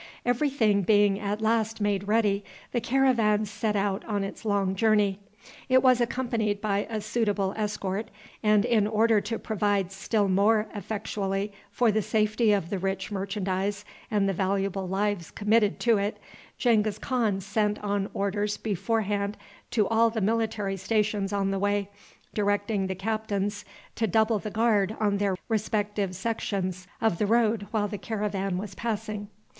[0.25, 5.19] Every thing being at last made ready, the caravan set out on its long journey.
[5.69, 8.09] It was accompanied by a suitable escort,
[8.41, 13.85] and, in order to provide still more effectually for the safety of the rich merchandise
[14.09, 16.17] and the valuable lives committed to it,
[16.57, 19.37] Genghis Khan sent on orders beforehand
[19.69, 21.91] to all the military stations on the way,
[22.33, 23.65] directing the captains
[23.97, 28.73] to double the guard on their respective sections of the road while the caravan was
[28.73, 29.27] passing.